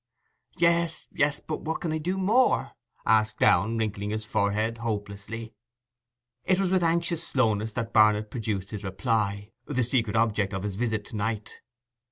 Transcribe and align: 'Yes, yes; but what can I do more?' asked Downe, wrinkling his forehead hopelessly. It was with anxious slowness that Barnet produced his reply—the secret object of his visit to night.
'Yes, 0.57 1.05
yes; 1.11 1.39
but 1.39 1.61
what 1.61 1.79
can 1.81 1.91
I 1.91 1.99
do 1.99 2.17
more?' 2.17 2.71
asked 3.05 3.37
Downe, 3.37 3.77
wrinkling 3.77 4.09
his 4.09 4.25
forehead 4.25 4.79
hopelessly. 4.79 5.53
It 6.43 6.59
was 6.59 6.71
with 6.71 6.81
anxious 6.81 7.23
slowness 7.23 7.73
that 7.73 7.93
Barnet 7.93 8.31
produced 8.31 8.71
his 8.71 8.83
reply—the 8.83 9.83
secret 9.83 10.15
object 10.15 10.55
of 10.55 10.63
his 10.63 10.75
visit 10.75 11.05
to 11.05 11.15
night. 11.15 11.61